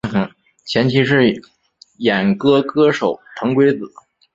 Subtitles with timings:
[0.65, 1.31] 前妻是
[1.97, 3.85] 演歌歌手藤圭子。